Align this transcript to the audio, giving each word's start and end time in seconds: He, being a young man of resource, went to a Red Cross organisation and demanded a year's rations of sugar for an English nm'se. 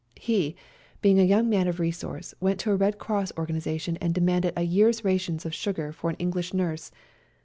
He, 0.19 0.55
being 1.03 1.19
a 1.19 1.23
young 1.23 1.47
man 1.47 1.67
of 1.67 1.79
resource, 1.79 2.33
went 2.39 2.59
to 2.61 2.71
a 2.71 2.75
Red 2.75 2.97
Cross 2.97 3.33
organisation 3.37 3.97
and 3.97 4.15
demanded 4.15 4.53
a 4.57 4.63
year's 4.63 5.05
rations 5.05 5.45
of 5.45 5.53
sugar 5.53 5.91
for 5.91 6.09
an 6.09 6.15
English 6.17 6.53
nm'se. 6.53 6.89